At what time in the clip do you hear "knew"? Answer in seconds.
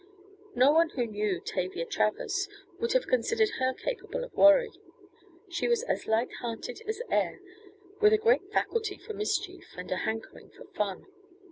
1.05-1.39